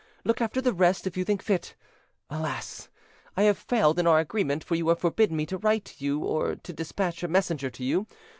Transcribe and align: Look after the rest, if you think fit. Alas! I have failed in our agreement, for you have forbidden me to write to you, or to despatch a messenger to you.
Look 0.23 0.41
after 0.41 0.61
the 0.61 0.73
rest, 0.73 1.05
if 1.05 1.15
you 1.15 1.23
think 1.23 1.43
fit. 1.43 1.75
Alas! 2.27 2.89
I 3.37 3.43
have 3.43 3.55
failed 3.55 3.99
in 3.99 4.07
our 4.07 4.17
agreement, 4.17 4.63
for 4.63 4.73
you 4.73 4.87
have 4.87 4.97
forbidden 4.97 5.37
me 5.37 5.45
to 5.45 5.59
write 5.59 5.85
to 5.85 6.03
you, 6.03 6.21
or 6.23 6.55
to 6.55 6.73
despatch 6.73 7.21
a 7.21 7.27
messenger 7.27 7.69
to 7.69 7.83
you. 7.83 8.07